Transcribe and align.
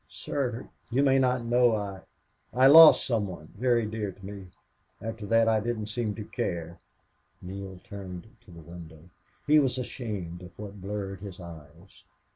"Sir, 0.09 0.67
you 0.89 1.03
may 1.03 1.19
not 1.19 1.45
know 1.45 1.75
I 1.75 2.01
I 2.55 2.65
lost 2.65 3.05
some 3.05 3.27
one 3.27 3.53
very 3.55 3.85
dear 3.85 4.11
to 4.11 4.25
me. 4.25 4.47
After 4.99 5.27
that 5.27 5.47
I 5.47 5.59
didn't 5.59 5.89
seem 5.89 6.15
to 6.15 6.23
care." 6.25 6.79
Neale 7.39 7.79
turned 7.83 8.25
to 8.45 8.49
the 8.49 8.61
window. 8.61 9.11
He 9.45 9.59
was 9.59 9.77
ashamed 9.77 10.41
of 10.41 10.57
what 10.57 10.81
blurred 10.81 11.19
his 11.21 11.39
eyes. 11.39 12.03